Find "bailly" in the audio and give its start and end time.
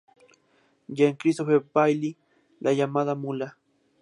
1.75-2.17